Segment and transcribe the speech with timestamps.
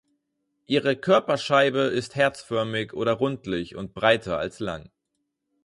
[0.65, 4.89] Ihre Körperscheibe ist herzförmig oder rundlich und breiter als lang.